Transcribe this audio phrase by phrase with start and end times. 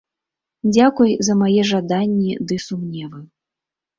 [0.75, 3.21] Дзякуй за мае жаданні ды сумневы.